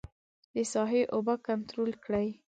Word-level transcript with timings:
د 0.55 0.55
ساحې 0.73 1.01
اوبه 1.13 1.35
کنترول 1.47 1.91
کړي. 2.03 2.27